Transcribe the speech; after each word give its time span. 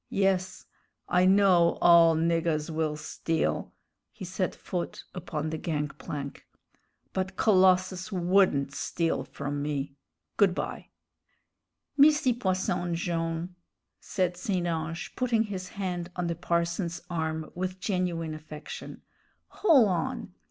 Yes, 0.09 0.65
I 1.07 1.25
know 1.27 1.77
all 1.79 2.15
niggahs 2.15 2.71
will 2.71 2.97
steal" 2.97 3.71
he 4.11 4.25
set 4.25 4.55
foot 4.55 5.03
upon 5.13 5.51
the 5.51 5.59
gang 5.59 5.89
plank 5.89 6.43
"but 7.13 7.37
Colossus 7.37 8.11
wouldn't 8.11 8.73
steal 8.73 9.23
from 9.23 9.61
me. 9.61 9.93
Good 10.37 10.55
by." 10.55 10.89
"Misty 11.97 12.33
Posson 12.33 12.95
Jone'," 12.95 13.53
said 13.99 14.35
St. 14.37 14.65
Ange, 14.65 15.15
putting 15.15 15.43
his 15.43 15.69
hand 15.77 16.09
on 16.15 16.25
the 16.25 16.35
parson's 16.35 17.03
arm 17.07 17.51
with 17.53 17.79
genuine 17.79 18.33
affection, 18.33 19.03
"hol' 19.49 19.87
on. 19.87 20.33